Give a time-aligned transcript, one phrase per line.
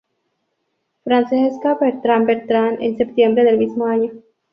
[1.03, 4.11] Francesca Bertrán Bertrán, en septiembre del mismo año.